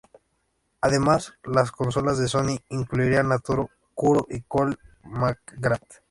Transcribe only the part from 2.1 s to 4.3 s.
de Sony incluirán a Toro, Kuro